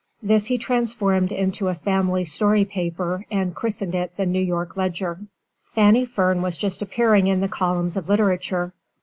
[0.23, 5.19] This he transformed into a family story paper, and christened it the New York Ledger.
[5.75, 8.73] Fanny Fern was just appearing in the columns of literature.